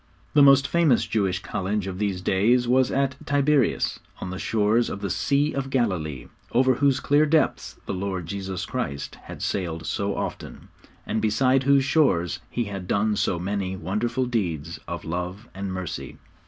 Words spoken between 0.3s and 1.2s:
The most famous